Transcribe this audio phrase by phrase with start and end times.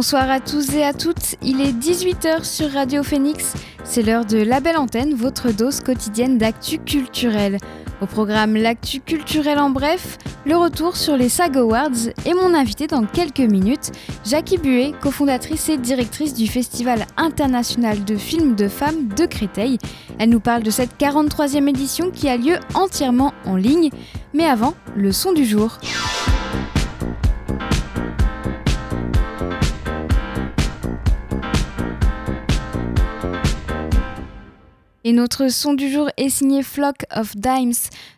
[0.00, 3.52] Bonsoir à tous et à toutes, il est 18h sur Radio Phoenix,
[3.84, 7.58] c'est l'heure de La Belle Antenne, votre dose quotidienne d'actu culturel.
[8.00, 10.16] Au programme L'actu culturel en bref,
[10.46, 13.92] le retour sur les SAG Awards et mon invité dans quelques minutes,
[14.24, 19.76] Jackie Buet, cofondatrice et directrice du Festival international de films de femmes de Créteil.
[20.18, 23.90] Elle nous parle de cette 43e édition qui a lieu entièrement en ligne.
[24.32, 25.78] Mais avant, le son du jour.
[35.02, 37.72] Et notre son du jour est signé Flock of Dimes,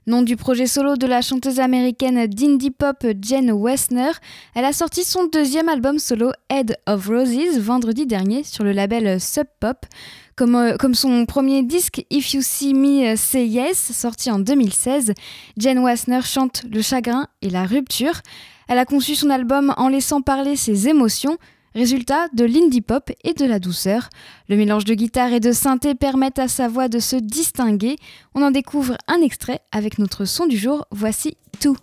[0.08, 4.10] nom du projet solo de la chanteuse américaine d'indie pop Jen Wessner.
[4.56, 9.20] Elle a sorti son deuxième album solo Head of Roses vendredi dernier sur le label
[9.20, 9.86] Sub Pop.
[10.34, 15.12] Comme, euh, comme, son premier disque If You See Me Say Yes, sorti en 2016,
[15.56, 18.22] Jen Wessner chante le chagrin et la rupture.
[18.66, 21.38] Elle a conçu son album en laissant parler ses émotions,
[21.74, 24.08] Résultat de l'indie pop et de la douceur.
[24.48, 27.96] Le mélange de guitare et de synthé permet à sa voix de se distinguer.
[28.34, 30.86] On en découvre un extrait avec notre son du jour.
[30.90, 31.76] Voici tout.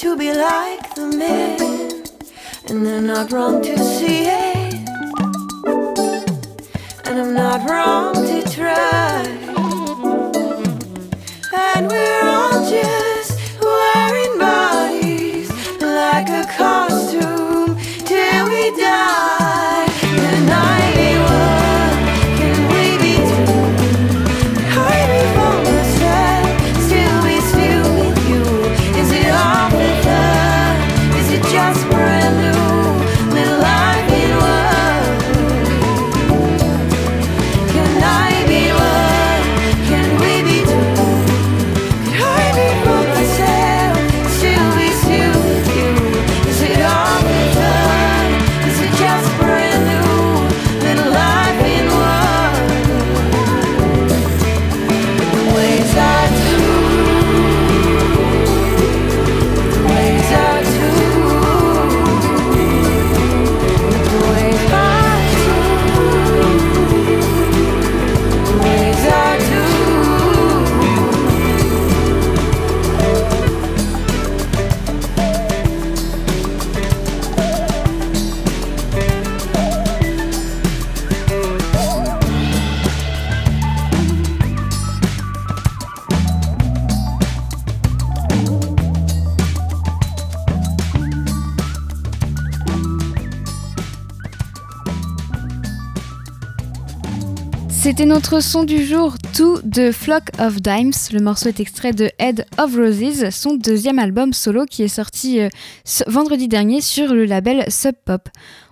[0.00, 2.02] to be like the men,
[2.68, 4.74] and they're not wrong to see it,
[7.04, 9.20] and I'm not wrong to try,
[11.52, 15.50] and we're all just wearing bodies
[15.82, 16.89] like a car.
[98.10, 100.90] Notre son du jour, To de Flock of Dimes.
[101.12, 105.38] Le morceau est extrait de Head of Roses, son deuxième album solo qui est sorti
[105.38, 105.48] euh,
[106.08, 108.28] vendredi dernier sur le label Sub Pop.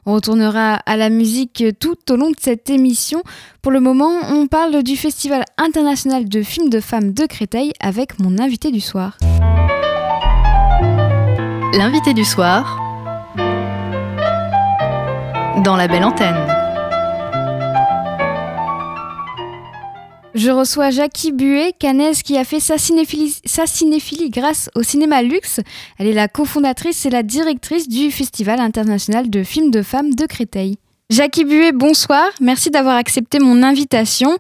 [0.07, 3.23] On retournera à la musique tout au long de cette émission.
[3.63, 8.19] Pour le moment, on parle du Festival international de films de femmes de Créteil avec
[8.19, 9.19] mon invité du soir.
[11.75, 12.77] L'invité du soir
[15.63, 16.58] dans la belle antenne.
[20.39, 25.59] Je reçois Jackie Buet, canaise qui a fait sa cinéphilie, grâce au cinéma luxe.
[25.99, 30.27] Elle est la cofondatrice et la directrice du Festival international de films de femmes de
[30.27, 30.79] Créteil.
[31.11, 32.29] Jackie Buet, bonsoir.
[32.41, 34.39] Merci d'avoir accepté mon invitation.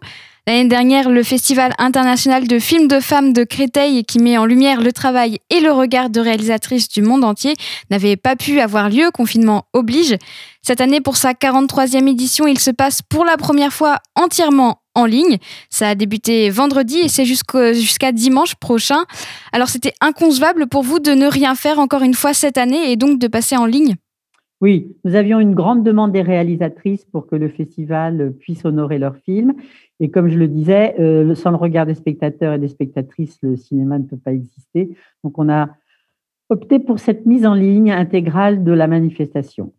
[0.48, 4.80] L'année dernière, le Festival international de films de femmes de Créteil, qui met en lumière
[4.80, 7.52] le travail et le regard de réalisatrices du monde entier,
[7.90, 10.16] n'avait pas pu avoir lieu, confinement oblige.
[10.62, 15.04] Cette année, pour sa 43e édition, il se passe pour la première fois entièrement en
[15.04, 15.36] ligne.
[15.68, 19.04] Ça a débuté vendredi et c'est jusqu'à dimanche prochain.
[19.52, 22.96] Alors c'était inconcevable pour vous de ne rien faire encore une fois cette année et
[22.96, 23.96] donc de passer en ligne?
[24.60, 29.16] Oui, nous avions une grande demande des réalisatrices pour que le festival puisse honorer leurs
[29.24, 29.52] films.
[30.00, 33.56] Et comme je le disais, euh, sans le regard des spectateurs et des spectatrices, le
[33.56, 34.96] cinéma ne peut pas exister.
[35.24, 35.68] Donc on a
[36.50, 39.72] opté pour cette mise en ligne intégrale de la manifestation.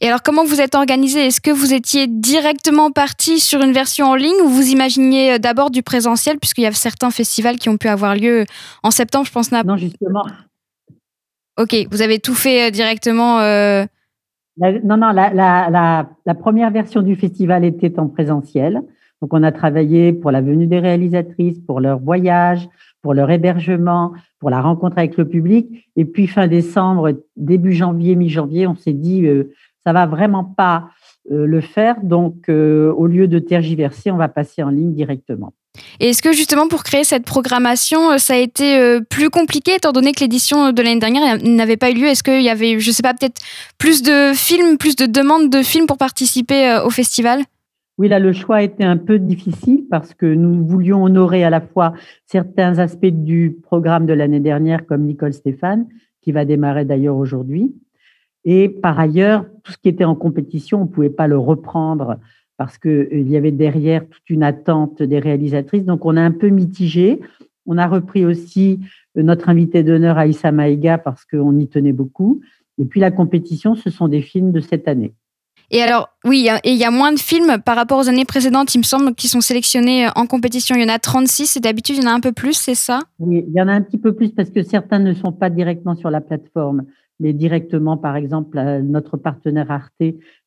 [0.00, 1.26] Et alors, comment vous êtes organisé?
[1.26, 5.38] Est-ce que vous étiez directement parti sur une version en ligne ou vous imaginiez euh,
[5.38, 8.44] d'abord du présentiel, puisqu'il y a certains festivals qui ont pu avoir lieu
[8.82, 9.52] en septembre, je pense.
[9.52, 10.24] Non, justement.
[11.58, 13.40] Ok, vous avez tout fait euh, directement.
[13.40, 13.84] Euh,
[14.58, 18.82] non, non, la, première version du festival était en présentiel.
[19.22, 22.68] Donc, on a travaillé pour la venue des réalisatrices, pour leur voyage,
[23.00, 25.88] pour leur hébergement, pour la rencontre avec le public.
[25.96, 29.26] Et puis, fin décembre, début janvier, mi-janvier, on s'est dit,
[29.84, 30.88] ça va vraiment pas
[31.30, 31.96] euh, le faire.
[32.02, 35.52] Donc, euh, au lieu de tergiverser, on va passer en ligne directement.
[36.00, 39.92] Et est-ce que justement pour créer cette programmation, euh, ça a été plus compliqué étant
[39.92, 42.06] donné que l'édition de l'année dernière n'avait pas eu lieu?
[42.06, 43.40] Est-ce qu'il y avait, je ne sais pas, peut-être
[43.78, 47.44] plus de films, plus de demandes de films pour participer au festival?
[47.98, 51.60] Oui, là, le choix était un peu difficile parce que nous voulions honorer à la
[51.60, 51.92] fois
[52.26, 55.86] certains aspects du programme de l'année dernière, comme Nicole Stéphane,
[56.22, 57.74] qui va démarrer d'ailleurs aujourd'hui,
[58.44, 62.18] et par ailleurs, tout ce qui était en compétition, on ne pouvait pas le reprendre
[62.56, 65.84] parce qu'il euh, y avait derrière toute une attente des réalisatrices.
[65.84, 67.20] Donc, on a un peu mitigé.
[67.66, 68.80] On a repris aussi
[69.16, 72.40] euh, notre invité d'honneur Aïssa Maïga parce qu'on y tenait beaucoup.
[72.78, 75.14] Et puis, la compétition, ce sont des films de cette année.
[75.72, 78.78] Et alors, oui, il y a moins de films par rapport aux années précédentes, il
[78.78, 80.76] me semble, qui sont sélectionnés euh, en compétition.
[80.76, 82.74] Il y en a 36 et d'habitude, il y en a un peu plus, c'est
[82.74, 83.00] ça?
[83.18, 85.50] Oui, il y en a un petit peu plus parce que certains ne sont pas
[85.50, 86.84] directement sur la plateforme
[87.22, 89.92] mais directement, par exemple, notre partenaire Arte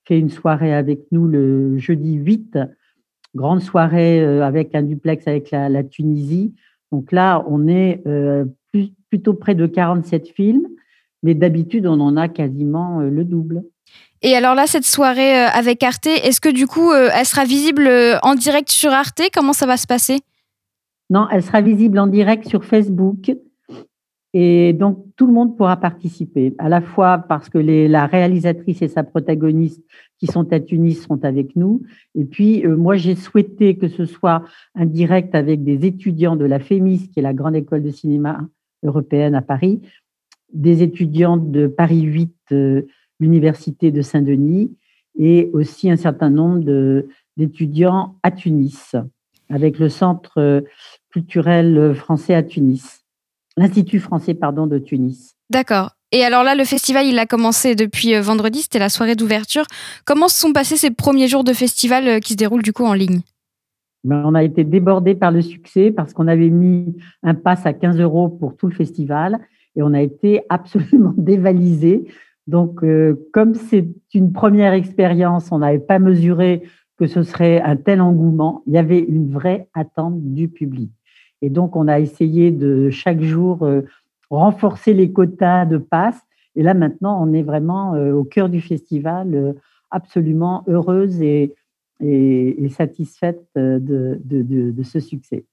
[0.04, 2.60] fait une soirée avec nous le jeudi 8,
[3.34, 6.54] grande soirée euh, avec un duplex avec la, Tunisie.
[6.92, 8.44] Donc là, on est euh,
[9.10, 10.68] plutôt près de 47 films,
[11.24, 13.64] mais d'habitude, on en a quasiment euh, le double.
[14.28, 17.88] Et alors là, cette soirée avec Arte, est-ce que du coup, elle sera visible
[18.24, 19.22] en direct sur Arte?
[19.32, 20.18] Comment ça va se passer?
[21.12, 23.32] Non, elle sera visible en direct sur Facebook.
[24.34, 28.88] Et donc, tout le monde pourra participer, à la fois parce que la réalisatrice et
[28.88, 29.84] sa protagoniste
[30.18, 31.84] qui sont à Tunis sont avec nous.
[32.16, 36.46] Et puis, euh, moi, j'ai souhaité que ce soit un direct avec des étudiants de
[36.46, 38.40] la FEMIS, qui est la grande école de cinéma
[38.84, 39.82] européenne à Paris,
[40.52, 42.82] des étudiants de Paris 8, euh,
[43.20, 44.76] l'université de Saint-Denis,
[45.18, 47.04] et aussi un certain nombre
[47.38, 48.96] d'étudiants à Tunis,
[49.50, 50.64] avec le centre
[51.10, 53.06] culturel français à Tunis
[53.58, 55.36] l'Institut français pardon, de Tunis.
[55.50, 55.92] D'accord.
[56.12, 59.66] Et alors là, le festival, il a commencé depuis euh, vendredi, c'était la soirée d'ouverture.
[60.06, 62.86] Comment se sont passés ces premiers jours de festival euh, qui se déroulent du coup
[62.86, 63.22] en ligne?
[64.04, 67.74] Ben, On a été débordé par le succès parce qu'on avait mis un pass à
[67.74, 69.40] 15 euros pour tout le festival
[69.76, 72.06] et on a été absolument dévalisé.
[72.48, 76.64] Donc, euh, comme c'est une première expérience, on n'avait pas mesuré
[76.98, 78.64] que ce serait un tel engouement.
[78.68, 80.92] Il y avait une vraie attente du public.
[81.42, 83.82] Et donc, on a essayé de chaque jour euh,
[84.30, 86.20] renforcer les quotas de passe.
[86.56, 89.54] Et là, maintenant, on est vraiment euh, au cœur du festival, euh,
[89.92, 91.54] absolument heureuse et,
[92.00, 95.46] et, satisfaite de, de, ce succès.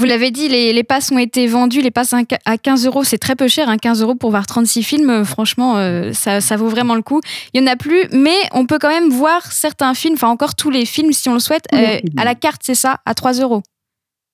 [0.00, 3.18] Vous l'avez dit, les, les, passes ont été vendus, les passes à 15 euros, c'est
[3.18, 5.74] très peu cher, 15 hein, euros pour voir 36 films, franchement,
[6.14, 7.20] ça, ça, vaut vraiment le coup.
[7.52, 10.54] Il n'y en a plus, mais on peut quand même voir certains films, enfin encore
[10.54, 13.62] tous les films si on le souhaite, à la carte, c'est ça, à 3 euros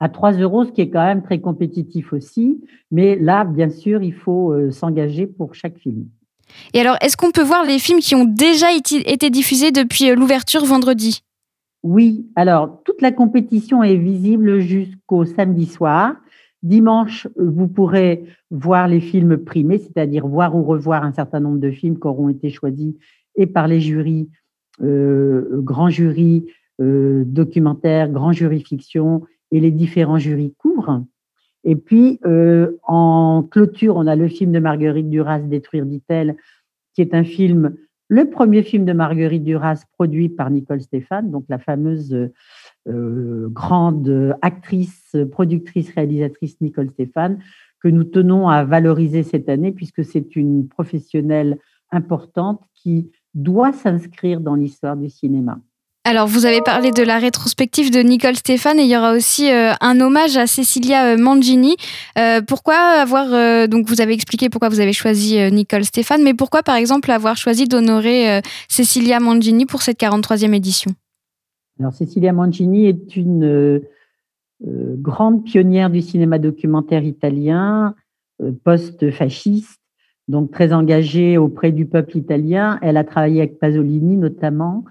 [0.01, 2.61] à 3 euros, ce qui est quand même très compétitif aussi.
[2.91, 6.07] Mais là, bien sûr, il faut euh, s'engager pour chaque film.
[6.75, 10.15] Et alors, est-ce qu'on peut voir les films qui ont déjà été diffusés depuis euh,
[10.15, 11.23] l'ouverture vendredi?
[11.83, 16.17] Oui, alors toute la compétition est visible jusqu'au samedi soir.
[16.63, 21.71] Dimanche, vous pourrez voir les films primés, c'est-à-dire voir ou revoir un certain nombre de
[21.71, 22.95] films qui auront été choisis
[23.37, 24.29] et par les jurys,
[24.83, 26.47] euh, grand jury
[26.81, 31.01] euh, documentaire, grand jury fiction et les différents jurys courts.
[31.65, 36.37] Et puis, euh, en clôture, on a le film de Marguerite Duras, Détruire, dit-elle,
[36.95, 37.77] qui est un film,
[38.09, 42.31] le premier film de Marguerite Duras produit par Nicole Stéphane, donc la fameuse
[42.89, 47.39] euh, grande actrice, productrice, réalisatrice Nicole Stéphane,
[47.83, 51.59] que nous tenons à valoriser cette année, puisque c'est une professionnelle
[51.91, 55.59] importante qui doit s'inscrire dans l'histoire du cinéma.
[56.09, 59.51] Alors, vous avez parlé de la rétrospective de Nicole Stéphane et il y aura aussi
[59.51, 61.75] euh, un hommage à Cecilia euh, Mangini.
[62.17, 63.27] Euh, pourquoi avoir,
[63.67, 67.37] donc vous avez expliqué pourquoi vous avez choisi Nicole Stéphane, mais pourquoi par exemple avoir
[67.37, 70.93] choisi d'honorer Cecilia Mangini pour cette 43e édition?
[71.81, 73.83] Alors, Cecilia Mangini est une
[74.63, 77.97] grande pionnière du cinéma documentaire italien,
[78.63, 79.81] post-fasciste,
[80.29, 82.79] donc très engagée auprès du peuple italien.
[82.81, 84.85] Elle a travaillé avec Pasolini notamment.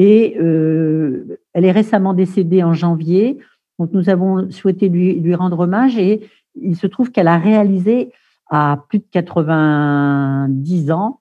[0.00, 3.38] Et euh, elle est récemment décédée en janvier.
[3.80, 6.20] Donc nous avons souhaité lui, lui rendre hommage et
[6.54, 8.12] il se trouve qu'elle a réalisé
[8.48, 11.18] à plus de 90 ans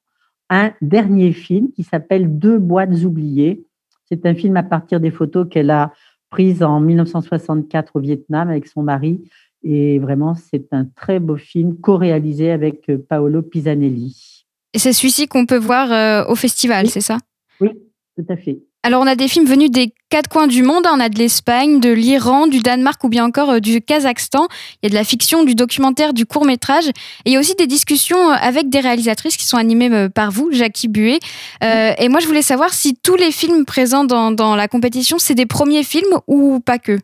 [0.51, 3.65] un dernier film qui s'appelle Deux boîtes oubliées.
[4.05, 5.91] C'est un film à partir des photos qu'elle a
[6.29, 9.23] prises en 1964 au Vietnam avec son mari.
[9.63, 14.45] Et vraiment, c'est un très beau film co-réalisé avec Paolo Pisanelli.
[14.75, 17.17] Et c'est celui-ci qu'on peut voir euh, au festival, c'est ça?
[17.59, 17.71] Oui,
[18.17, 18.59] tout à fait.
[18.81, 20.85] Alors, on a des films venus des quatre coins du monde.
[20.91, 24.47] On a de l'Espagne, de l'Iran, du Danemark ou bien encore euh, du Kazakhstan.
[24.81, 26.87] Il y a de la fiction, du documentaire, du court métrage.
[26.87, 26.93] Et
[27.27, 30.31] il y a aussi des discussions euh, avec des réalisatrices qui sont animées euh, par
[30.31, 31.19] vous, Jackie Buet.
[31.61, 35.45] et moi, je voulais savoir si tous les films présents dans, la compétition, c'est des
[35.45, 36.97] premiers films ou pas que?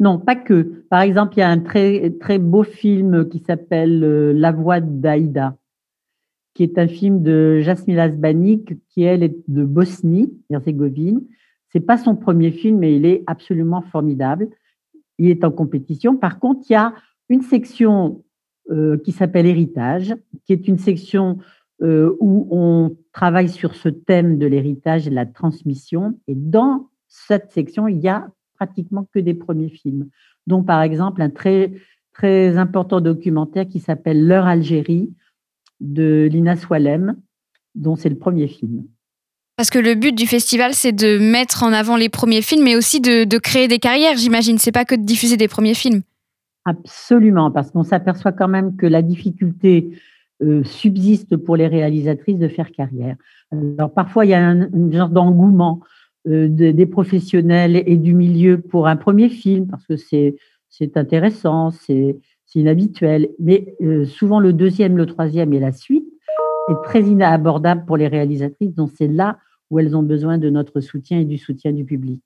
[0.00, 0.84] Non, pas que.
[0.90, 4.00] Par exemple, il y a un très, très beau film qui s'appelle
[4.32, 5.54] La voix d'Aïda,
[6.54, 11.22] qui est un film de Jasmila Zbanik, qui elle est de Bosnie, Herzégovine.
[11.70, 14.48] C'est pas son premier film, mais il est absolument formidable.
[15.18, 16.16] Il est en compétition.
[16.16, 16.94] Par contre, il y a
[17.28, 18.22] une section
[18.70, 21.38] euh, qui s'appelle Héritage, qui est une section
[21.82, 26.18] euh, où on travaille sur ce thème de l'héritage et de la transmission.
[26.28, 30.08] Et dans cette section, il y a pratiquement que des premiers films,
[30.46, 31.72] dont par exemple un très
[32.12, 35.12] très important documentaire qui s'appelle L'heure Algérie,
[35.82, 37.16] de Lina Swalem,
[37.74, 38.84] dont c'est le premier film.
[39.56, 42.76] Parce que le but du festival, c'est de mettre en avant les premiers films, mais
[42.76, 44.58] aussi de, créer des carrières, j'imagine.
[44.58, 46.02] C'est pas que de diffuser des premiers films.
[46.64, 49.90] Absolument, parce qu'on s'aperçoit quand même que la difficulté
[50.42, 53.16] euh, subsiste pour les réalisatrices de faire carrière.
[53.50, 55.80] Alors parfois, il y a un, genre d'engouement
[56.28, 62.16] euh, des professionnels et du milieu pour un premier film, parce que c'est intéressant, c'est
[62.52, 63.30] c'est inhabituel.
[63.38, 66.06] Mais euh, souvent, le deuxième, le troisième et la suite
[66.68, 68.74] est très inabordable pour les réalisatrices.
[68.74, 69.38] Donc, c'est là
[69.70, 72.22] où elles ont besoin de notre soutien et du soutien du public.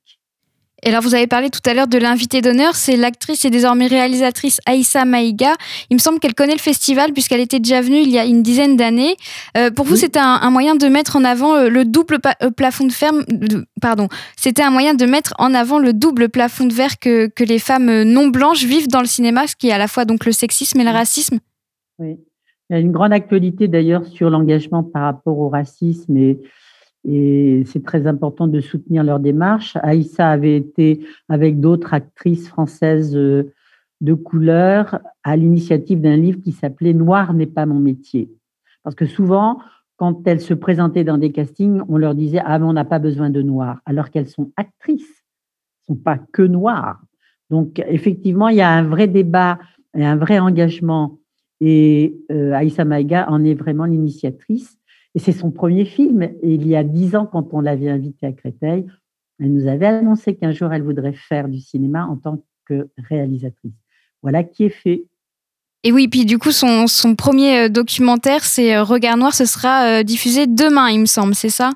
[0.83, 3.87] Et alors, vous avez parlé tout à l'heure de l'invité d'honneur, c'est l'actrice et désormais
[3.87, 5.53] réalisatrice Aïssa Maïga.
[5.89, 8.43] Il me semble qu'elle connaît le festival puisqu'elle était déjà venue il y a une
[8.43, 9.15] dizaine d'années.
[9.57, 12.85] Euh, pour vous, c'était un, moyen de mettre en avant euh, le double euh, plafond
[12.85, 13.23] de ferme.
[13.81, 17.43] pardon, c'était un moyen de mettre en avant le double plafond de verre que, que
[17.43, 20.25] les femmes non blanches vivent dans le cinéma, ce qui est à la fois donc
[20.25, 21.39] le sexisme et le racisme.
[21.97, 22.17] Oui,
[22.69, 26.37] il y a une grande actualité d'ailleurs sur l'engagement par rapport au racisme et
[27.07, 29.77] et c'est très important de soutenir leur démarche.
[29.81, 33.53] Aïssa avait été avec d'autres actrices françaises euh,
[34.01, 38.29] de couleur à l'initiative d'un livre qui s'appelait Noir n'est pas mon métier.
[38.83, 39.59] Parce que souvent,
[39.95, 42.99] quand elles se présentaient dans des castings, on leur disait Ah, mais on n'a pas
[42.99, 45.23] besoin de noir, alors qu'elles sont actrices,
[45.87, 47.01] elles ne sont pas que noires.
[47.49, 49.59] Donc, effectivement, il y a un vrai débat
[49.95, 51.19] et un vrai engagement.
[51.61, 54.77] Et euh, Aïssa Maïga en est vraiment l'initiatrice.
[55.15, 56.23] Et c'est son premier film.
[56.23, 58.85] Et il y a dix ans, quand on l'avait invitée à Créteil,
[59.39, 63.73] elle nous avait annoncé qu'un jour, elle voudrait faire du cinéma en tant que réalisatrice.
[64.21, 65.05] Voilà qui est fait.
[65.83, 69.45] Et oui, puis du coup, son, son premier euh, documentaire, c'est euh, Regard Noir, ce
[69.45, 71.71] sera euh, diffusé demain, il me semble, c'est ça?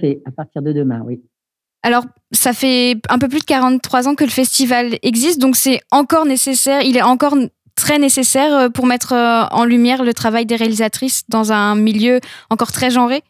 [0.00, 1.20] Fait, à partir de demain, oui.
[1.82, 5.80] Alors, ça fait un peu plus de 43 ans que le festival existe, donc c'est
[5.90, 7.36] encore nécessaire, il est encore
[7.74, 12.20] très nécessaire euh, pour mettre euh, en lumière le travail des réalisatrices dans un milieu
[12.50, 13.22] encore très genré?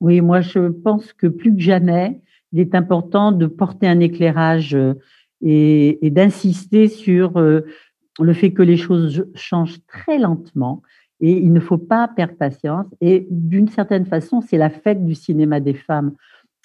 [0.00, 2.20] Oui, moi je pense que plus que jamais,
[2.52, 4.94] il est important de porter un éclairage euh,
[5.40, 10.82] et, d'insister sur le fait que les choses changent très lentement
[11.20, 12.86] et il ne faut pas perdre patience.
[13.00, 16.12] Et d'une certaine façon, c'est la fête du cinéma des femmes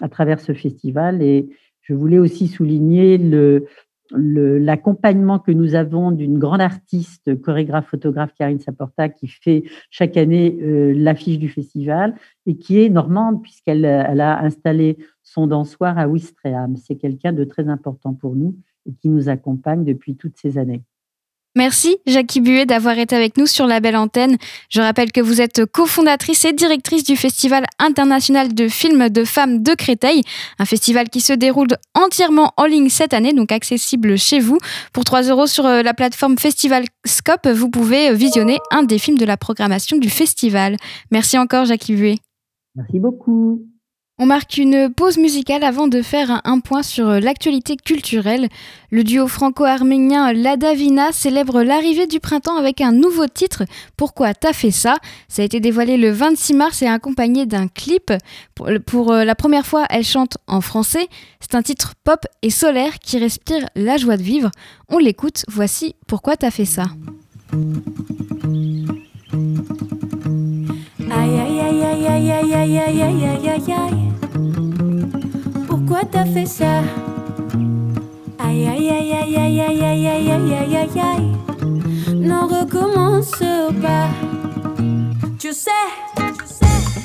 [0.02, 1.22] à travers ce festival.
[1.22, 1.48] Et
[1.82, 3.66] je voulais aussi souligner le,
[4.12, 10.58] l'accompagnement que nous avons d'une grande artiste, chorégraphe, photographe, Karine Saporta, qui fait chaque année
[10.62, 16.08] euh, l'affiche du festival et qui est normande puisqu'elle elle a installé son dansoir à
[16.08, 16.76] Ouistreham.
[16.78, 18.56] C'est quelqu'un de très important pour nous
[18.88, 20.84] et qui nous accompagne depuis toutes ces années.
[21.58, 24.38] Merci Jackie Buet d'avoir été avec nous sur la belle antenne.
[24.70, 29.64] Je rappelle que vous êtes cofondatrice et directrice du Festival international de films de femmes
[29.64, 30.22] de Créteil,
[30.60, 34.60] un festival qui se déroule entièrement en ligne cette année, donc accessible chez vous.
[34.94, 39.18] Pour 3 euros sur euh, la plateforme Festival Scope, vous pouvez visionner un des films
[39.18, 40.78] de la programmation du festival.
[41.10, 42.18] Merci encore Jackie Buet.
[42.76, 43.66] Merci beaucoup.
[44.20, 48.50] On marque une pause musicale avant de faire un point sur euh, l'actualité culturelle.
[48.90, 54.72] Le duo franco-arménien Ladavina célèbre l'arrivée du printemps avec un nouveau titre, Pourquoi t'as fait
[54.72, 54.96] ça?
[55.28, 58.12] Ça a été dévoilé le 26 mars et accompagné d'un clip.
[58.56, 61.10] Pour, euh, la première fois, elle chante en français.
[61.40, 64.50] C'est un titre pop et solaire qui respire la joie de vivre.
[64.90, 66.88] On l'écoute, voici Pourquoi t'as fait ça.
[71.28, 74.12] Aïe aïe aïe aïe aïe aïe aïe aïe aïe aïe aïe aïe
[75.68, 76.84] Pourquoi t'as fait ça
[78.40, 81.36] Aïe aïe aïe aïe aïe aïe aïe aïe aïe aïe aïe aïe
[82.16, 83.44] Ne recommence
[83.82, 84.08] pas
[85.38, 85.72] Tu sais,
[86.16, 86.97] tu sais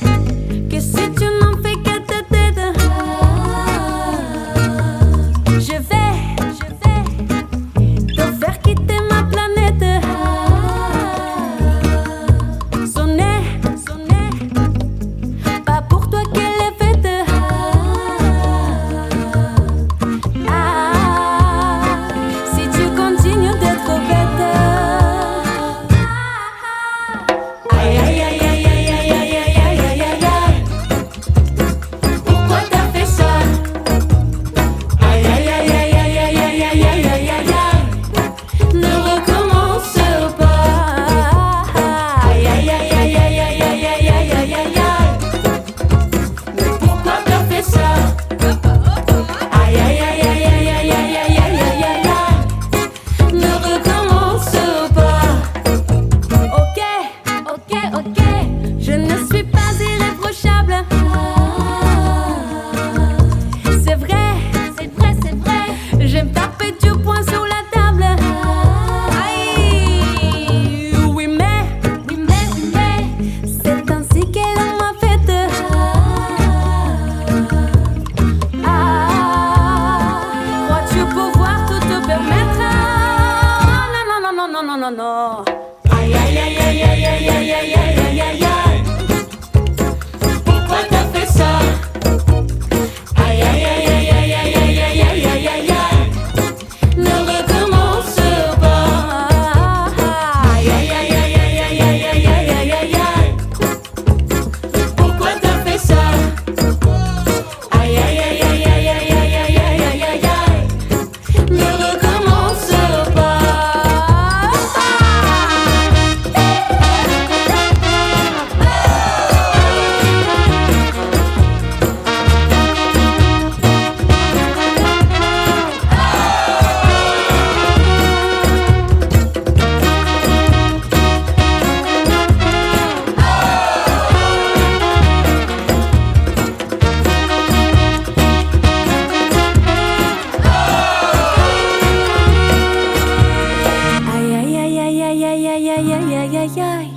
[146.56, 146.90] aïe aïe.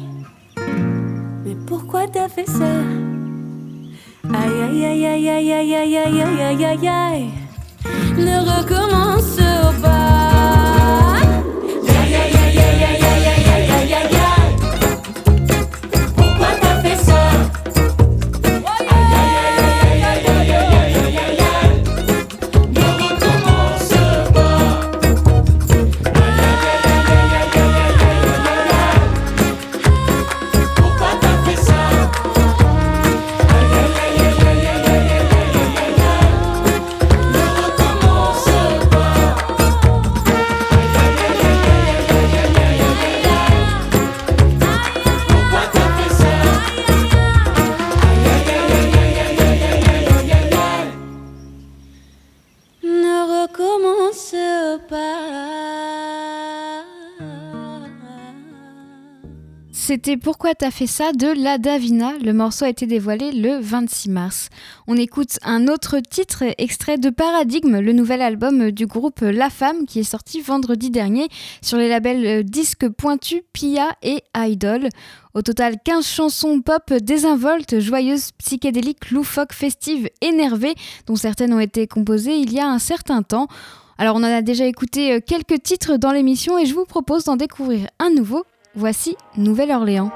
[1.46, 2.74] Mais pourquoi t'as fait ça?
[4.34, 6.88] Aïe aïe aïe aïe aïe aïe aïe aïe aïe aïe aïe.
[6.88, 7.30] aïe,
[8.18, 9.38] Ne recommence
[9.82, 10.15] pas.
[59.96, 62.12] C'était Pourquoi t'as fait ça de La Davina.
[62.22, 64.50] Le morceau a été dévoilé le 26 mars.
[64.88, 69.86] On écoute un autre titre extrait de Paradigme, le nouvel album du groupe La Femme
[69.86, 71.30] qui est sorti vendredi dernier
[71.62, 74.90] sur les labels Disque Pointu, Pia et Idol.
[75.34, 80.76] Au total, 15 chansons pop désinvoltes, joyeuses, psychédéliques, loufoques, festives, énervées,
[81.08, 83.48] dont certaines ont été composées il y a un certain temps.
[83.98, 87.38] Alors on en a déjà écouté quelques titres dans l'émission et je vous propose d'en
[87.38, 88.44] découvrir un nouveau
[88.78, 90.12] Voici Nouvelle-Orléans.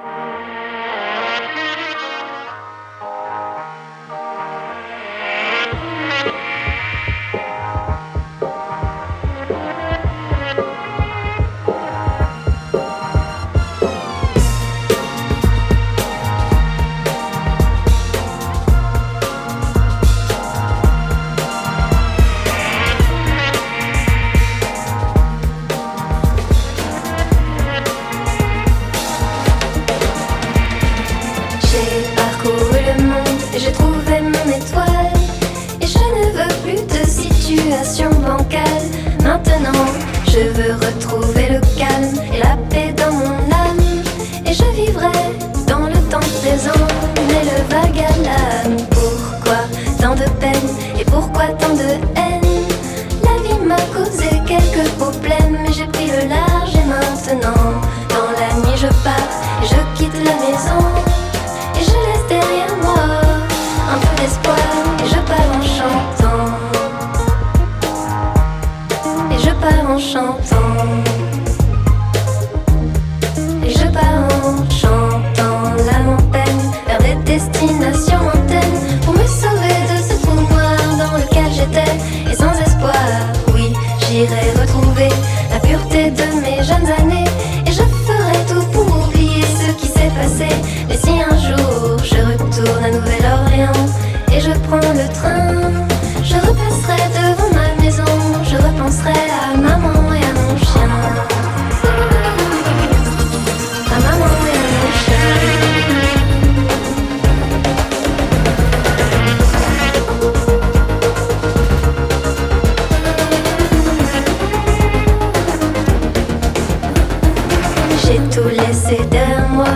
[118.10, 119.68] J'ai tout laissé derrière moi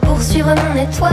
[0.00, 1.12] pour suivre mon étoile.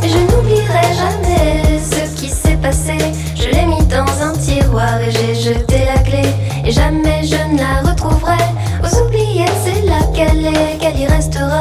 [0.00, 2.98] Mais je n'oublierai jamais ce qui s'est passé.
[3.36, 6.24] Je l'ai mis dans un tiroir et j'ai jeté la clé.
[6.64, 8.42] Et jamais je ne la retrouverai.
[8.82, 11.60] Aux oubliés, c'est là qu'elle est, qu'elle y restera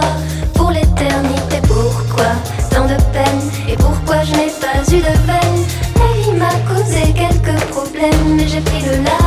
[0.56, 1.62] pour l'éternité.
[1.68, 2.34] Pourquoi
[2.72, 5.66] tant de peine et pourquoi je n'ai pas eu de peine?
[5.98, 9.21] La vie m'a causé quelques problèmes, mais j'ai pris le large.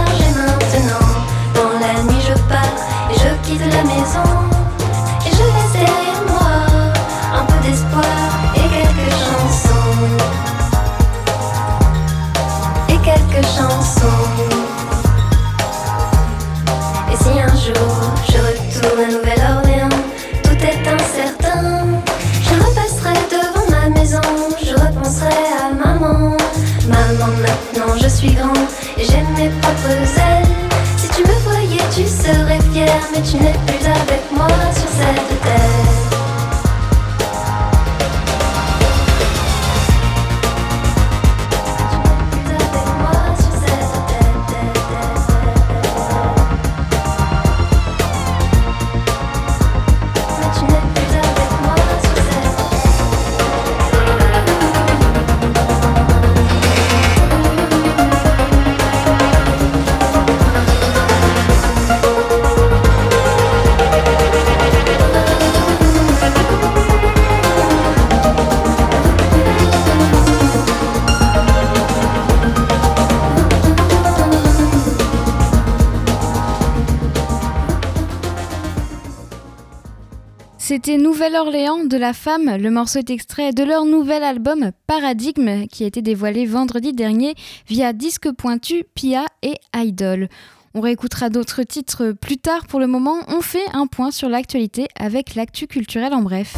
[80.66, 82.56] C'était Nouvelle-Orléans de la femme.
[82.56, 87.34] Le morceau est extrait de leur nouvel album Paradigme qui a été dévoilé vendredi dernier
[87.68, 90.30] via Disque Pointu, Pia et Idol.
[90.72, 92.66] On réécoutera d'autres titres plus tard.
[92.66, 96.56] Pour le moment, on fait un point sur l'actualité avec l'actu culturel en bref.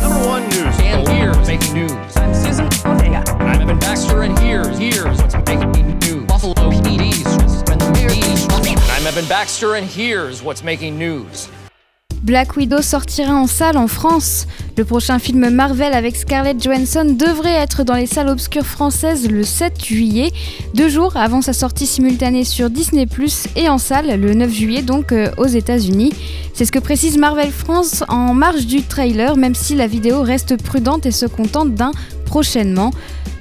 [12.26, 14.48] Black Widow sortira en salle en France.
[14.76, 19.44] Le prochain film Marvel avec Scarlett Johansson devrait être dans les salles obscures françaises le
[19.44, 20.32] 7 juillet,
[20.74, 23.04] deux jours avant sa sortie simultanée sur Disney⁇
[23.54, 26.12] et en salle le 9 juillet donc euh, aux États-Unis.
[26.52, 30.60] C'est ce que précise Marvel France en marge du trailer, même si la vidéo reste
[30.60, 31.92] prudente et se contente d'un
[32.24, 32.90] prochainement.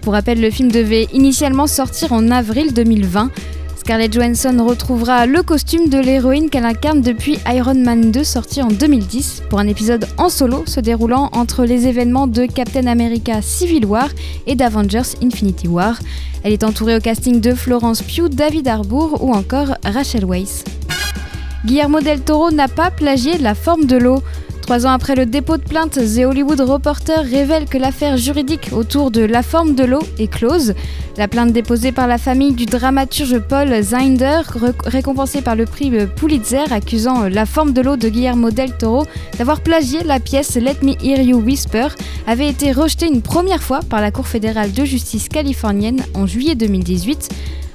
[0.01, 3.31] Pour rappel, le film devait initialement sortir en avril 2020.
[3.85, 8.69] Scarlett Johansson retrouvera le costume de l'héroïne qu'elle incarne depuis Iron Man 2 sorti en
[8.69, 13.85] 2010 pour un épisode en solo se déroulant entre les événements de Captain America Civil
[13.85, 14.09] War
[14.47, 15.99] et d'Avengers Infinity War.
[16.41, 20.63] Elle est entourée au casting de Florence Pugh, David Harbour ou encore Rachel Weisz.
[21.63, 24.23] Guillermo del Toro n'a pas plagié la forme de l'eau.
[24.65, 29.11] Trois ans après le dépôt de plainte, The Hollywood Reporter révèle que l'affaire juridique autour
[29.11, 30.73] de La forme de l'eau est close.
[31.17, 34.41] La plainte déposée par la famille du dramaturge Paul Zinder,
[34.87, 39.05] récompensé par le prix Pulitzer, accusant La forme de l'eau de Guillermo del Toro
[39.37, 41.89] d'avoir plagié la pièce Let Me Hear You Whisper,
[42.25, 46.55] avait été rejetée une première fois par la Cour fédérale de justice californienne en juillet
[46.55, 47.29] 2018.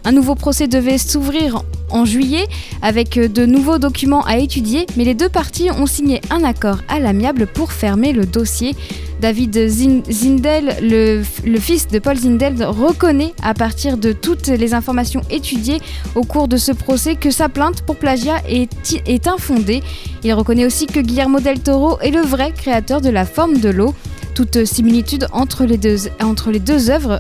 [0.07, 2.47] Un nouveau procès devait s'ouvrir en juillet
[2.83, 6.79] avec euh, de nouveaux documents à étudier, mais les deux parties ont signé un accord
[6.89, 8.75] à l'amiable pour fermer le dossier.
[9.21, 11.23] David Zindel, le,
[11.59, 15.79] fils de Paul Zindel, reconnaît à partir de toutes les informations étudiées
[16.15, 19.83] au cours de ce procès que sa plainte pour plagiat est, infondée.
[20.25, 23.69] Il reconnaît aussi que Guillermo del Toro est le vrai créateur de la forme de
[23.69, 23.95] l'eau.
[24.35, 27.19] Toute similitude entre les deux, œuvres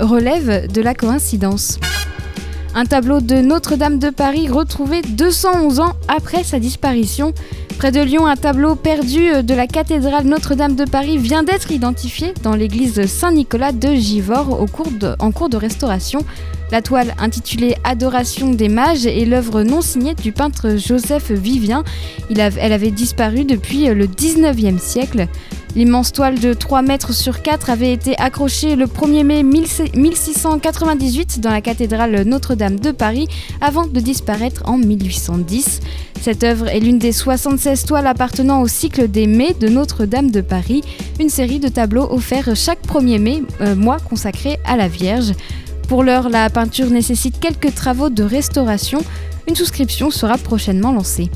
[0.00, 1.78] relève de la coïncidence.
[2.78, 7.32] Un tableau de Notre-Dame de Paris retrouvé 211 ans après sa disparition.
[7.78, 12.34] Près de Lyon, un tableau perdu de la cathédrale Notre-Dame de Paris vient d'être identifié
[12.42, 16.20] dans l'église Saint-Nicolas de Givors en cours de restauration.
[16.72, 21.84] La toile intitulée Adoration des mages est l'œuvre non signée du peintre Joseph Vivien.
[22.28, 25.28] elle avait disparu depuis le 19e siècle.
[25.76, 31.50] L'immense toile de 3 mètres sur 4 avait été accrochée le 1er mai 1698 dans
[31.50, 33.28] la cathédrale Notre-Dame de Paris
[33.60, 35.80] avant de disparaître en 1810.
[36.20, 40.40] Cette œuvre est l'une des 76 toiles appartenant au cycle des Mai de Notre-Dame de
[40.40, 40.82] Paris,
[41.20, 45.32] une série de tableaux offerts chaque 1er mai, euh, mois consacré à la Vierge.
[45.88, 48.98] Pour l'heure, la peinture nécessite quelques travaux de restauration.
[49.48, 51.30] Une souscription sera prochainement lancée.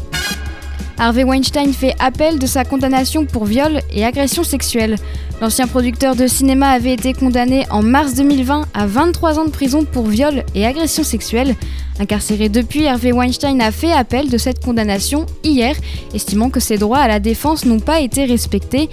[0.98, 4.96] Harvey Weinstein fait appel de sa condamnation pour viol et agression sexuelle.
[5.40, 9.84] L'ancien producteur de cinéma avait été condamné en mars 2020 à 23 ans de prison
[9.84, 11.54] pour viol et agression sexuelle.
[12.00, 15.74] Incarcéré depuis, Harvey Weinstein a fait appel de cette condamnation hier,
[16.12, 18.90] estimant que ses droits à la défense n'ont pas été respectés.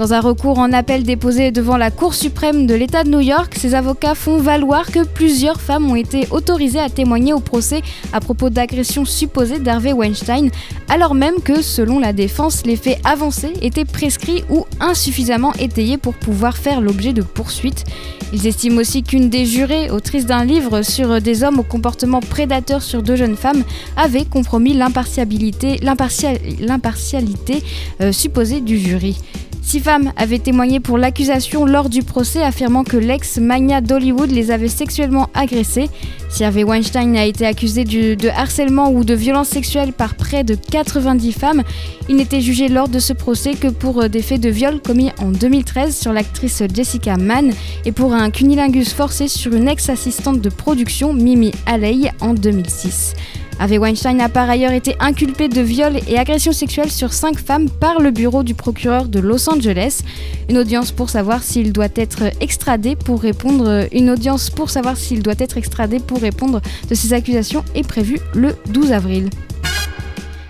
[0.00, 3.54] Dans un recours en appel déposé devant la Cour suprême de l'État de New York,
[3.54, 7.82] ses avocats font valoir que plusieurs femmes ont été autorisées à témoigner au procès
[8.14, 10.48] à propos d'agressions supposées d'Harvey Weinstein,
[10.88, 16.14] alors même que, selon la défense, les faits avancés étaient prescrits ou insuffisamment étayés pour
[16.14, 17.84] pouvoir faire l'objet de poursuites.
[18.32, 22.80] Ils estiment aussi qu'une des jurées, autrice d'un livre sur des hommes au comportement prédateur
[22.80, 23.64] sur deux jeunes femmes,
[23.98, 25.78] avait compromis l'impartialité
[28.00, 29.18] euh, supposée du jury.
[29.62, 34.68] Six femmes avaient témoigné pour l'accusation lors du procès, affirmant que l'ex-magna d'Hollywood les avait
[34.68, 35.88] sexuellement agressées.
[36.28, 40.54] Si Harvey Weinstein a été accusé de harcèlement ou de violence sexuelle par près de
[40.54, 41.62] 90 femmes,
[42.08, 45.10] il n'était jugé lors de ce procès que pour euh, des faits de viol commis
[45.18, 47.52] en 2013 sur l'actrice Jessica Mann
[47.84, 53.14] et pour un cunilingus forcé sur une ex-assistante de production, Mimi Haley, en 2006.
[53.60, 57.68] Harvey Weinstein a par ailleurs été inculpé de viol et agression sexuelle sur cinq femmes
[57.68, 60.00] par le bureau du procureur de Los Angeles.
[60.48, 63.86] Une audience pour savoir s'il doit être extradé pour répondre.
[63.92, 68.18] Une audience pour savoir s'il doit être extradé pour répondre de ces accusations est prévue
[68.34, 69.28] le 12 avril.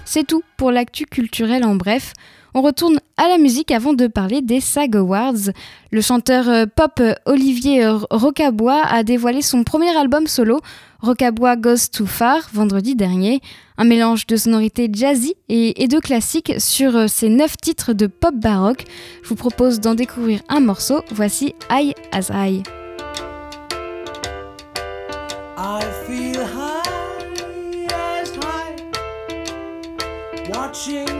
[0.04, 2.12] C'est tout pour l'actu culturel en bref.
[2.54, 5.52] On retourne à la musique avant de parler des SAG Awards.
[5.92, 10.60] Le chanteur euh, pop euh, Olivier euh, Rocabois a dévoilé son premier album solo,
[11.00, 13.40] Rocabois Goes Too Far, vendredi dernier.
[13.78, 18.84] Un mélange de sonorités jazzy et, de classiques sur ses neuf titres de pop baroque.
[19.22, 21.02] Je vous propose d'en découvrir un morceau.
[21.10, 22.62] Voici High as High.
[25.56, 26.82] I feel high
[27.92, 28.76] as high,
[30.50, 31.19] watching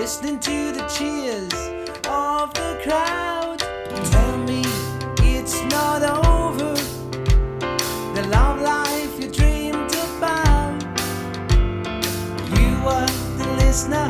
[0.00, 1.54] listening to the cheers
[2.06, 3.58] of the crowd.
[4.12, 4.62] Tell me
[5.34, 6.74] it's not over.
[8.14, 10.82] The love life you dreamed about.
[12.58, 13.08] You were
[13.40, 14.08] the listener,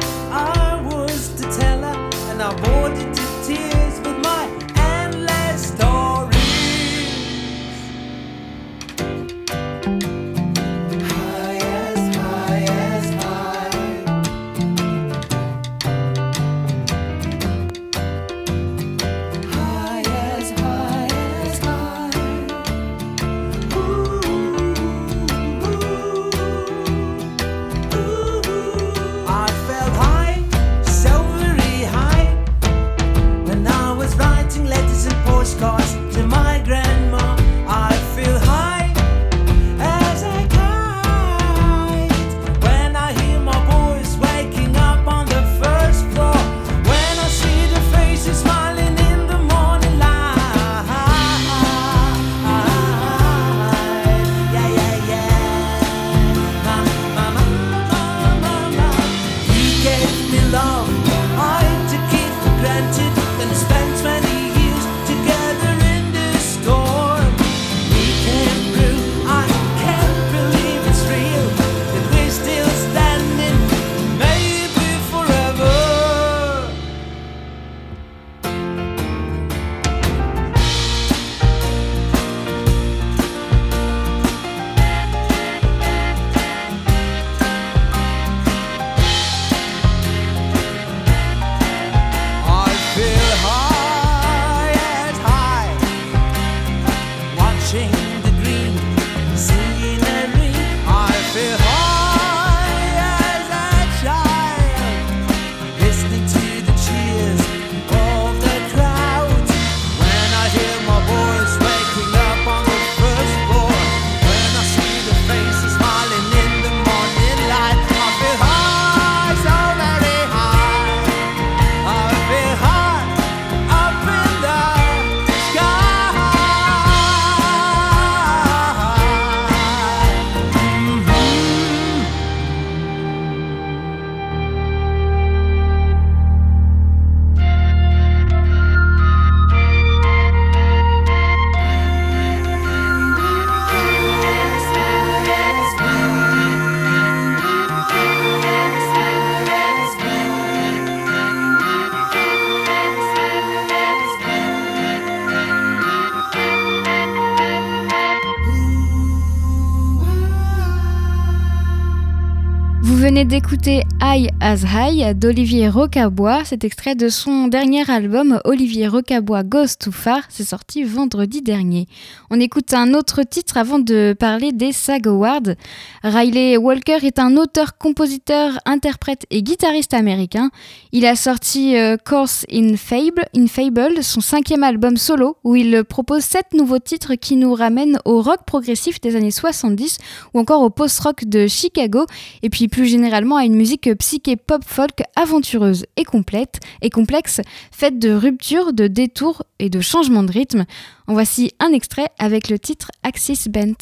[163.67, 163.96] d'écouter
[164.41, 166.43] As High d'Olivier Rocabois.
[166.45, 171.87] Cet extrait de son dernier album Olivier Rocabois Goes Too Far, c'est sorti vendredi dernier.
[172.31, 175.55] On écoute un autre titre avant de parler des SAG Awards.
[176.03, 180.51] Riley Walker est un auteur, compositeur, interprète et guitariste américain.
[180.93, 185.85] Il a sorti euh, Course in Fable, in Fable, son cinquième album solo, où il
[185.85, 189.99] propose sept nouveaux titres qui nous ramènent au rock progressif des années 70
[190.33, 192.07] ou encore au post-rock de Chicago
[192.43, 197.41] et puis plus généralement à une musique psyché pop folk aventureuse et complète et complexe,
[197.73, 200.65] faite de ruptures, de détours et de changements de rythme.
[201.09, 203.75] En voici un extrait avec le titre Axis Bent.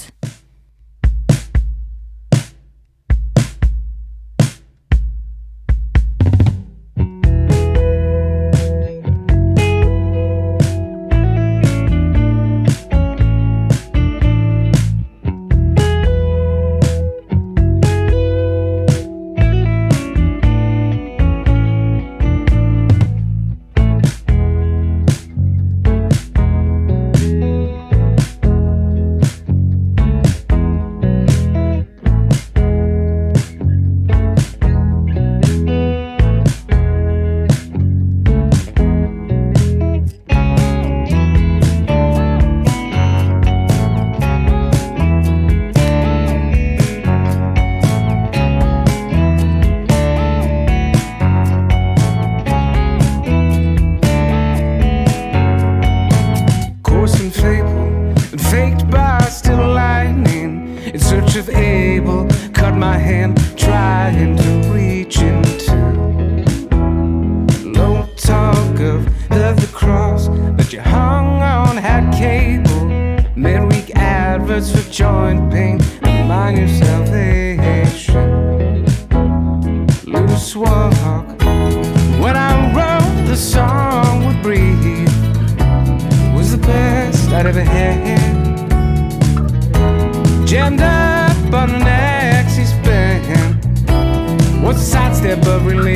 [95.43, 95.94] but relate.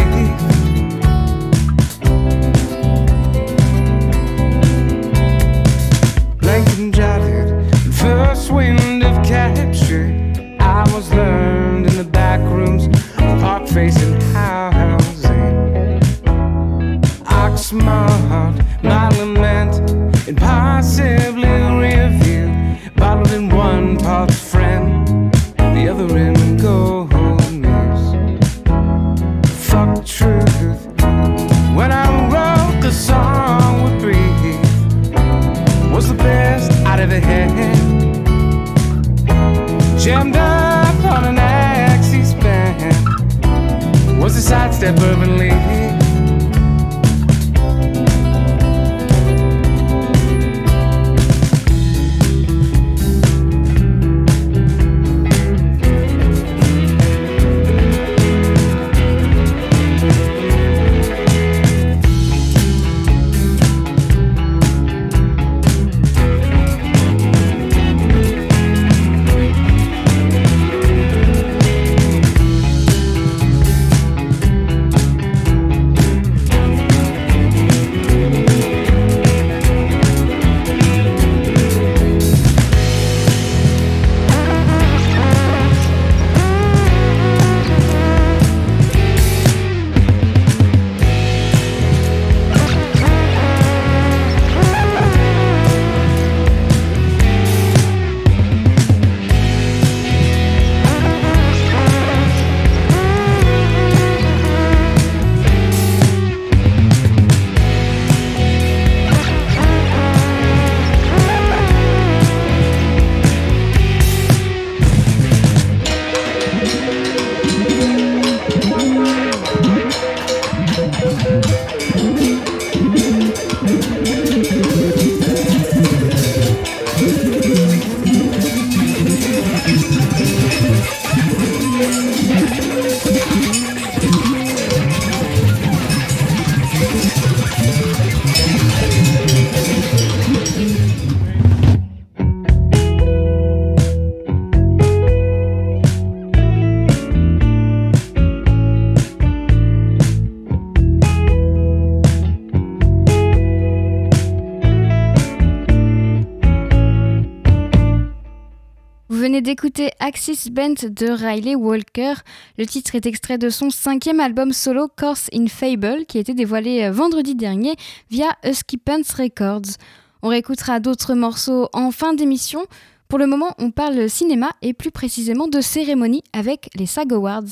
[160.09, 162.14] Axis Bent de Riley Walker.
[162.56, 166.32] Le titre est extrait de son cinquième album solo Course in Fable qui a été
[166.32, 167.74] dévoilé euh, vendredi dernier
[168.11, 169.76] via Husky Pants Records.
[170.22, 172.64] On réécoutera d'autres morceaux en fin d'émission.
[173.09, 177.42] Pour le moment, on parle cinéma et plus précisément de cérémonie avec les SAG Awards.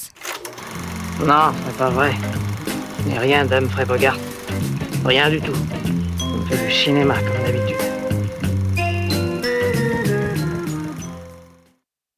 [1.26, 2.14] Non, c'est pas vrai.
[3.07, 4.18] Mais rien d'Humphrey Bogart.
[5.04, 5.52] Rien du tout.
[6.22, 7.95] On fait du cinéma comme d'habitude.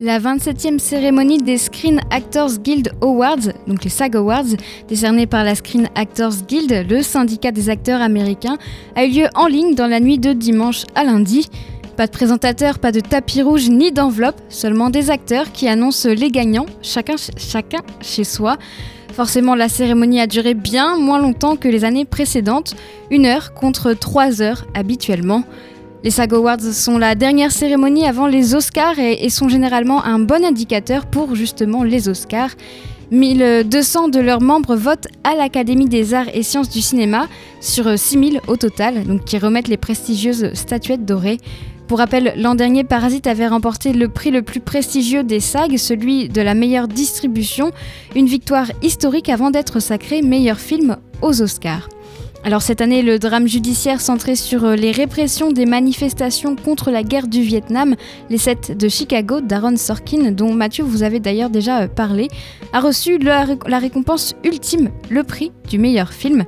[0.01, 4.45] La 27e cérémonie des Screen Actors Guild Awards, donc les SAG Awards,
[4.87, 8.59] décernés par la Screen Actors Guild, le syndicat des acteurs américains,
[8.95, 11.49] a eu lieu en ligne dans la nuit de dimanche à lundi.
[11.97, 16.31] Pas de présentateur, pas de tapis rouge ni d'enveloppe, seulement des acteurs qui annoncent les
[16.31, 18.57] gagnants, chacun, chacun chez soi.
[19.15, 22.77] Forcément, la cérémonie a duré bien moins longtemps que les années précédentes,
[23.11, 25.43] une heure contre trois heures habituellement.
[26.05, 30.45] Les SAG Awards sont la dernière cérémonie avant les Oscars et, sont généralement un bon
[30.45, 32.51] indicateur pour justement les Oscars.
[33.11, 37.27] 1200 de leurs membres votent à l'Académie des arts et sciences du cinéma
[37.61, 41.39] sur 6000 au total, donc qui remettent les prestigieuses statuettes dorées.
[41.89, 46.29] Pour rappel, l'an dernier, Parasite avait remporté le prix le plus prestigieux des SAG, celui
[46.29, 47.73] de la meilleure distribution,
[48.15, 51.89] une victoire historique avant d'être sacré meilleur film aux Oscars.
[52.45, 57.03] Alors cette année, le drame judiciaire centré sur euh, les répressions des manifestations contre la
[57.03, 57.97] guerre du Vietnam,
[58.31, 62.29] les 7 de Chicago d'Aaron Sorkin, dont Mathieu vous avez d'ailleurs déjà euh, parlé,
[62.73, 66.45] a reçu la, la récompense ultime, le prix du meilleur film.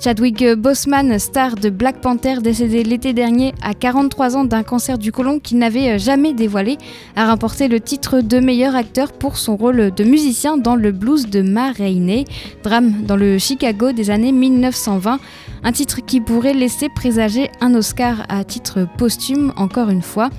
[0.00, 5.10] Chadwick Boseman, star de Black Panther, décédé l'été dernier à 43 ans d'un cancer du
[5.10, 6.78] côlon qu'il n'avait euh, jamais dévoilé,
[7.16, 11.28] a remporté le titre de meilleur acteur pour son rôle de musicien dans le blues
[11.28, 12.26] de Ma Rainey,
[12.62, 15.18] drame dans le Chicago des années 1920,
[15.64, 20.30] un titre qui pourrait laisser présager un Oscar à titre posthume encore une fois.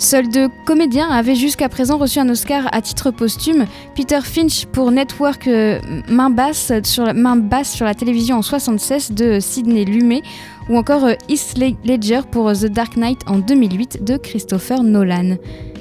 [0.00, 3.66] Seuls deux comédiens avaient jusqu'à présent reçu un Oscar à titre posthume.
[3.94, 5.78] Peter Finch pour Network euh,
[6.08, 10.22] main, basse sur la, télévision en 76 de Sidney Lumet
[10.70, 15.36] ou encore euh, Heath Ledger pour euh, The Dark Knight en 2008 de Christopher Nolan.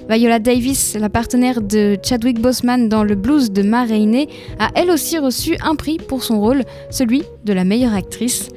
[0.09, 4.27] Viola Davis, la partenaire de Chadwick Boseman dans le blues de Ma Rainey,
[4.59, 8.49] a elle aussi reçu un prix pour son rôle, celui de la meilleure actrice.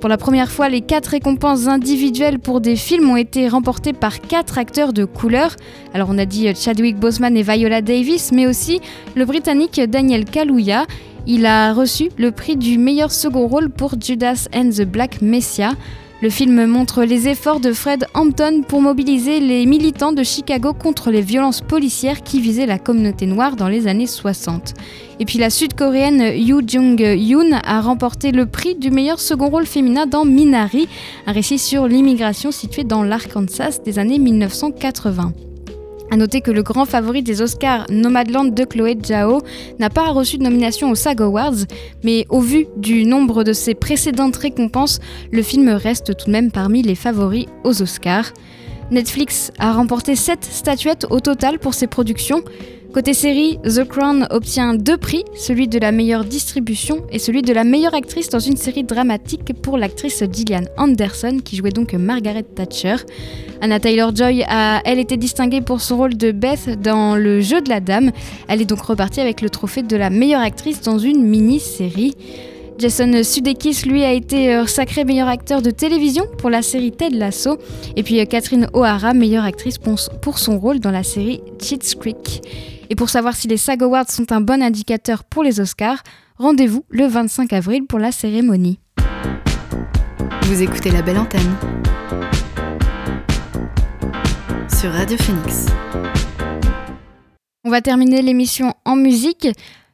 [0.00, 4.20] Pour la première fois, les quatre récompenses individuelles pour des films ont été remportées par
[4.20, 5.56] quatre acteurs de couleur.
[5.92, 8.80] Alors on a dit Chadwick Boseman et Viola Davis, mais aussi
[9.16, 10.86] le Britannique Daniel Kaluuya.
[11.26, 15.72] Il a reçu le prix du meilleur second rôle pour Judas and the Black Messiah.
[16.20, 21.12] Le film montre les efforts de Fred Hampton pour mobiliser les militants de Chicago contre
[21.12, 24.74] les violences policières qui visaient la communauté noire dans les années 60.
[25.20, 30.06] Et puis la sud-coréenne Yoo Jung-yoon a remporté le prix du meilleur second rôle féminin
[30.06, 30.88] dans Minari,
[31.28, 35.32] un récit sur l'immigration situé dans l'Arkansas des années 1980.
[36.10, 39.42] A noter que le grand favori des Oscars, Nomadland de Chloé Zhao,
[39.78, 41.66] n'a pas reçu de nomination aux SAG Awards,
[42.02, 45.00] mais au vu du nombre de ses précédentes récompenses,
[45.30, 48.32] le film reste tout de même parmi les favoris aux Oscars.
[48.90, 52.42] Netflix a remporté 7 statuettes au total pour ses productions,
[52.98, 57.52] Côté série, The Crown obtient deux prix, celui de la meilleure distribution et celui de
[57.52, 62.42] la meilleure actrice dans une série dramatique pour l'actrice Gillian Anderson qui jouait donc Margaret
[62.42, 62.96] Thatcher.
[63.60, 67.68] Anna Taylor-Joy a, elle, été distinguée pour son rôle de Beth dans Le Jeu de
[67.68, 68.10] la Dame.
[68.48, 72.16] Elle est donc repartie avec le trophée de la meilleure actrice dans une mini-série.
[72.78, 77.16] Jason Sudeikis, lui, a été euh, sacré meilleur acteur de télévision pour la série Ted
[77.16, 77.58] Lasso.
[77.94, 82.42] Et puis euh, Catherine O'Hara, meilleure actrice pour son rôle dans la série Cheats Creek.
[82.90, 86.02] Et pour savoir si les SAG Awards sont un bon indicateur pour les Oscars,
[86.36, 88.80] rendez-vous le 25 avril pour la cérémonie.
[90.44, 91.54] Vous écoutez la belle antenne
[94.80, 95.66] sur Radio Phoenix.
[97.64, 99.48] On va terminer l'émission en musique.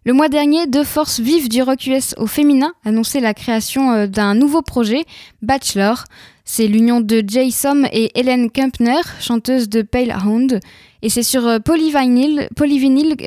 [0.05, 4.07] Le mois dernier, deux forces vives du rock US au féminin annonçaient la création euh,
[4.07, 5.05] d'un nouveau projet,
[5.41, 6.05] Bachelor.
[6.45, 10.61] C'est l'union de Jay Som et Helen Kempner, chanteuse de Pale Hound.
[11.05, 12.49] Et c'est sur euh, Polyvinyl,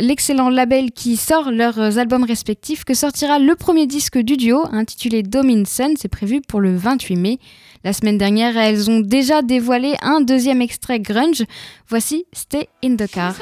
[0.02, 4.66] l'excellent label qui sort leurs euh, albums respectifs, que sortira le premier disque du duo,
[4.72, 5.94] intitulé Domine Sun.
[5.96, 7.38] C'est prévu pour le 28 mai.
[7.84, 11.44] La semaine dernière, elles ont déjà dévoilé un deuxième extrait grunge.
[11.88, 13.36] Voici Stay in the Car.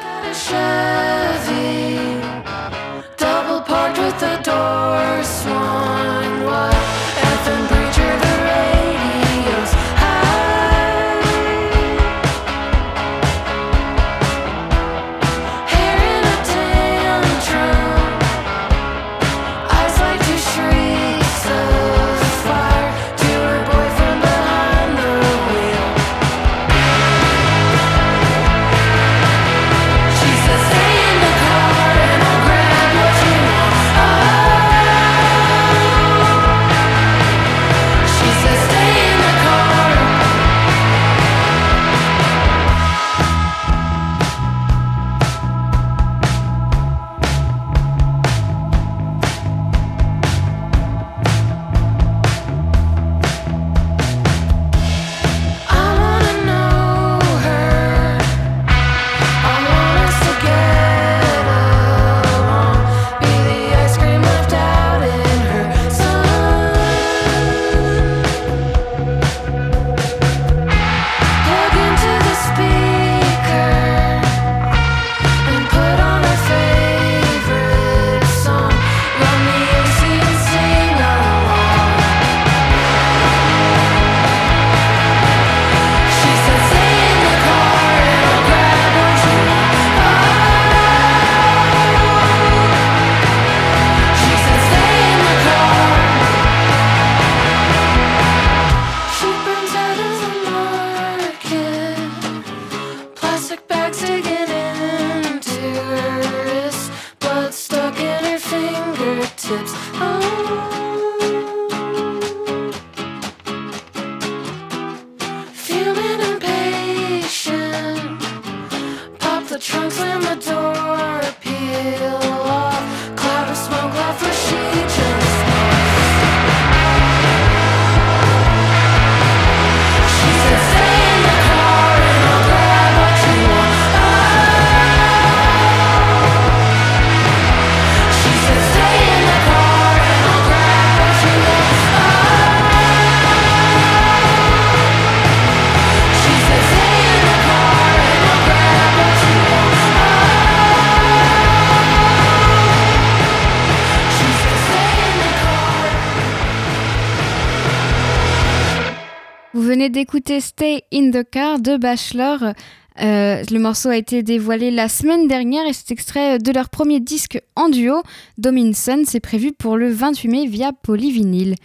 [160.05, 162.53] D'écouter Stay in the Car de Bachelor.
[163.01, 166.99] Euh, le morceau a été dévoilé la semaine dernière et c'est extrait de leur premier
[166.99, 168.03] disque en duo,
[168.37, 169.01] Dominson.
[169.07, 171.55] C'est prévu pour le 28 mai via Polyvinyl.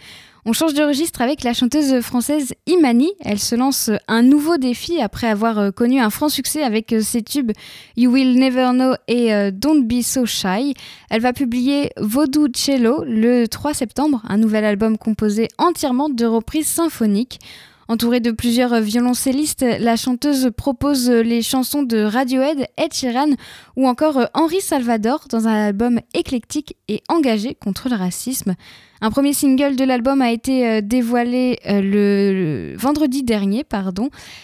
[0.43, 3.11] On change de registre avec la chanteuse française Imani.
[3.19, 7.01] Elle se lance un nouveau défi après avoir euh, connu un franc succès avec euh,
[7.01, 7.51] ses tubes
[7.95, 10.73] You Will Never Know et Don't Be So Shy.
[11.11, 16.65] Elle va publier Vaudou Cello le 3 septembre, un nouvel album composé entièrement de reprises
[16.65, 17.39] symphoniques.
[17.91, 23.31] Entourée de plusieurs violoncellistes, la chanteuse propose les chansons de Radiohead, Ed Sheeran
[23.75, 28.55] ou encore Henri Salvador dans un album éclectique et engagé contre le racisme.
[29.03, 33.65] Un premier single de l'album a été euh, dévoilé euh, le, vendredi dernier.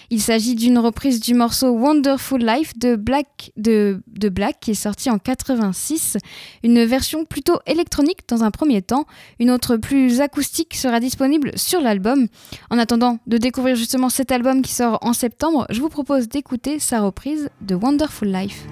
[0.10, 4.74] Il s'agit d'une reprise du morceau Wonderful Life de Black, de, de Black qui est
[4.74, 6.18] sorti en 86.
[6.64, 9.05] Une version plutôt électronique dans un premier temps.
[9.39, 12.28] Une autre plus acoustique sera disponible sur l'album.
[12.72, 16.80] En attendant de découvrir justement cet album qui sort en septembre, je vous propose d'écouter
[16.80, 18.66] sa reprise de Wonderful Life.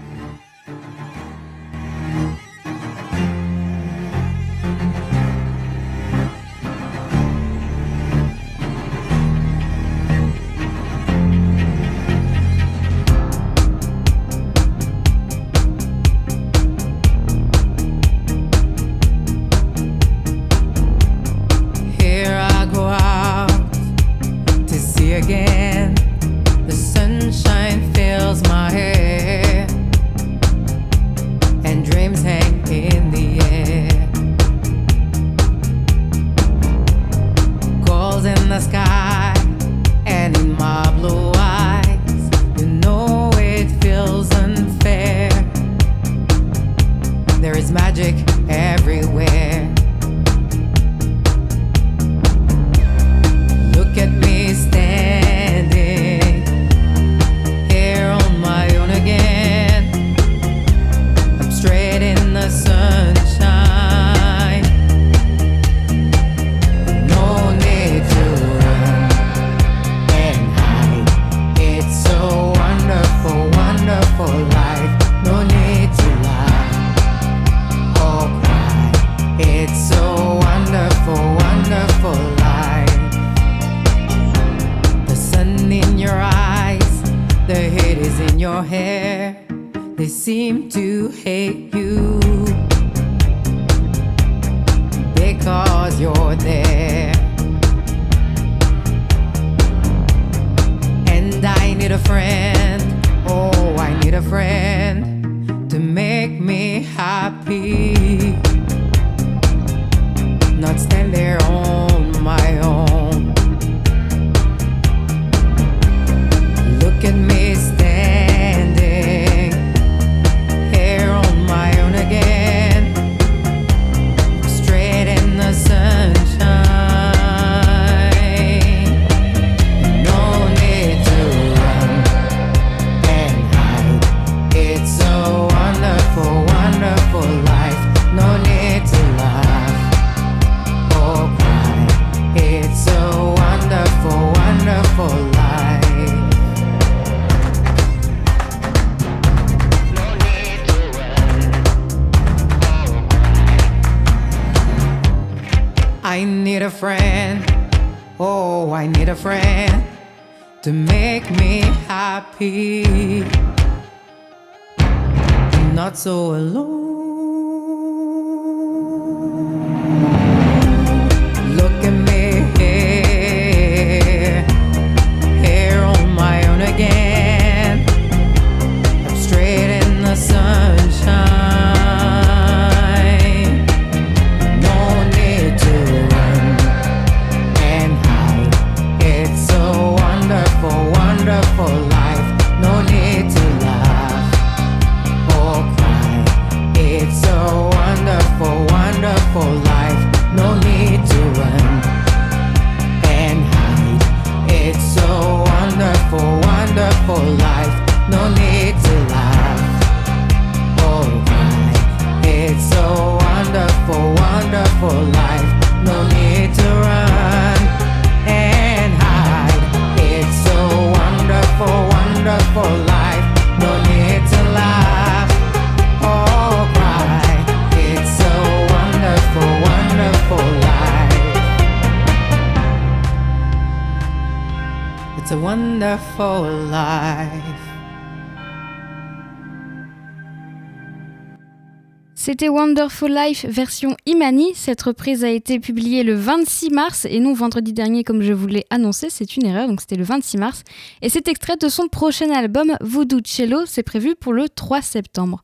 [242.26, 244.56] C'était Wonderful Life version Imani.
[244.56, 248.48] Cette reprise a été publiée le 26 mars et non vendredi dernier comme je vous
[248.48, 249.12] l'ai annoncé.
[249.12, 250.64] C'est une erreur, donc c'était le 26 mars.
[251.04, 253.68] Et c'est extrait de son prochain album Voodoo Cello.
[253.68, 255.44] C'est prévu pour le 3 septembre.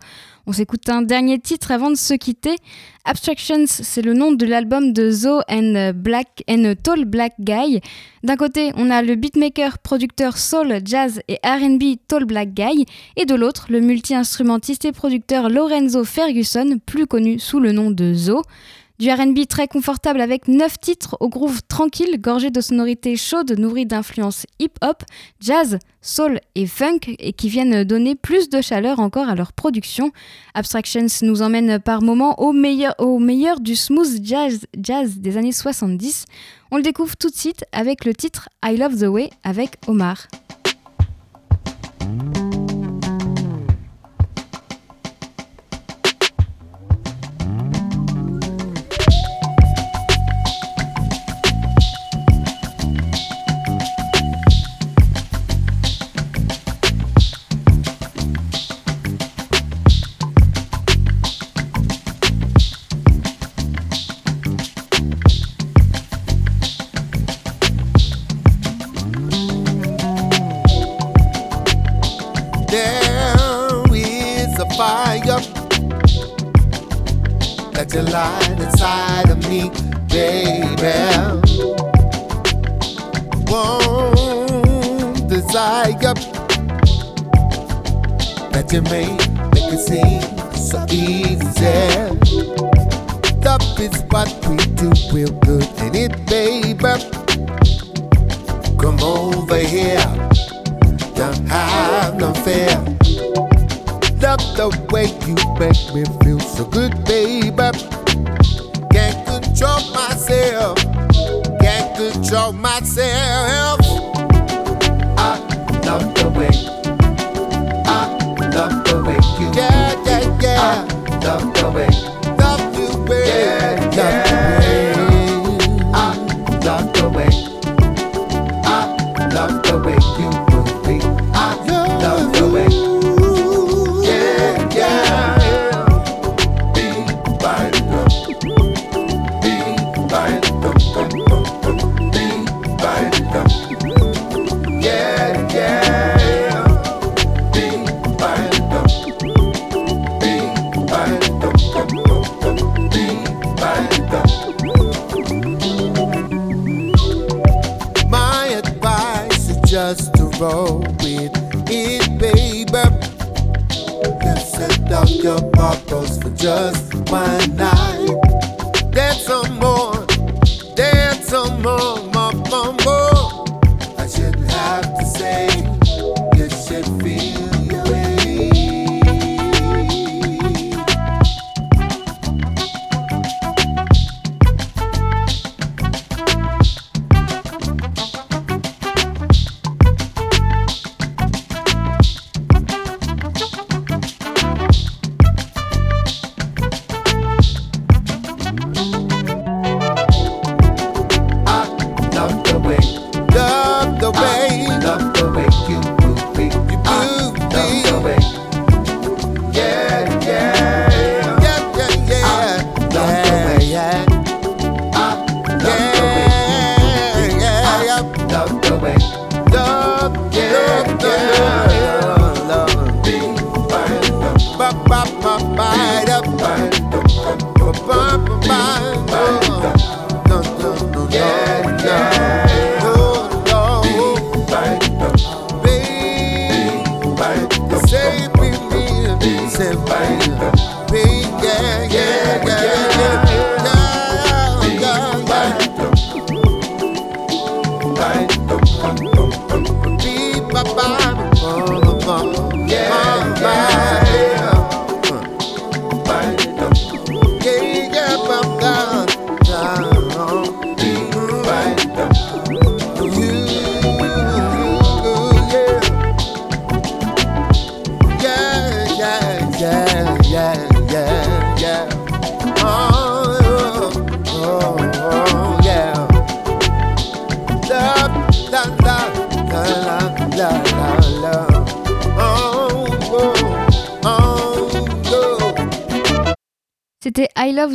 [0.52, 2.58] On s'écoute un dernier titre avant de se quitter.
[3.06, 6.44] Abstractions, c'est le nom de l'album de Zo and Black
[6.84, 7.80] Tall Black Guy.
[8.26, 12.86] D'un côté, on a le beatmaker, producteur soul, jazz et R&B Tall Black Guy,
[13.16, 18.14] et de l'autre, le multi-instrumentiste et producteur Lorenzo Ferguson, plus connu sous le nom de
[18.14, 18.42] Zo.
[19.02, 23.88] Du RB très confortable avec 9 titres au groove tranquille, gorgé de sonorités chaudes nourries
[23.88, 25.02] d'influences hip-hop,
[25.40, 30.12] jazz, soul et funk et qui viennent donner plus de chaleur encore à leur production.
[30.54, 36.26] Abstractions nous emmène par moments au meilleur, du smooth jazz, des années 70.
[36.70, 40.28] On le découvre tout de suite avec le titre I Love the Way avec Omar.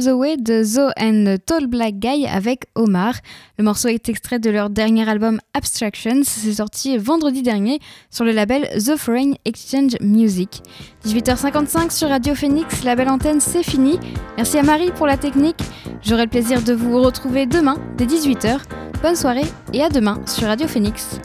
[0.01, 3.15] The Way de Zoe and Tall Black Guy avec Omar.
[3.59, 6.23] Le morceau est extrait de leur dernier album Abstractions.
[6.25, 7.79] C'est sorti vendredi dernier
[8.11, 10.63] sur le label The Foreign Exchange Music.
[11.07, 13.99] 18h55 sur Radio Phoenix, la belle antenne, c'est fini.
[14.37, 15.61] Merci à Marie pour la technique.
[16.03, 18.59] J'aurai le plaisir de vous retrouver demain dès 18h.
[19.03, 21.21] Bonne soirée et à demain sur Radio Phoenix.